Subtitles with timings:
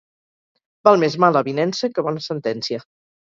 [0.87, 2.83] Val més mala avinença que bona sentència.